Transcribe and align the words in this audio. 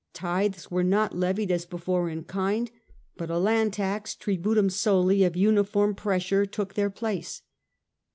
Tithes 0.13 0.71
were 0.71 0.83
not 0.83 1.15
levied 1.15 1.51
as 1.51 1.67
before 1.67 2.09
in 2.09 2.23
kind, 2.23 2.71
but 3.17 3.29
a 3.29 3.37
land 3.37 3.73
tax 3.73 4.15
(tributum 4.15 4.71
soli) 4.71 5.23
of 5.23 5.35
uniform 5.37 5.93
pressure 5.93 6.47
took 6.47 6.73
their 6.73 6.89
place. 6.89 7.43